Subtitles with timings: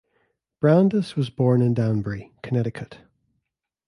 [0.59, 3.01] Brandis was born in Danbury, Connecticut.